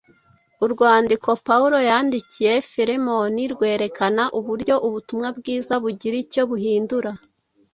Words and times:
Urwandiko 0.63 1.29
Pawulo 1.47 1.77
yandikiye 1.89 2.53
Filemoni 2.69 3.43
rwerekana 3.53 4.23
uburyo 4.39 4.75
ubutumwa 4.87 5.27
bwiza 5.37 5.73
bugira 5.83 6.15
icyo 6.23 6.41
buhindura 6.49 7.11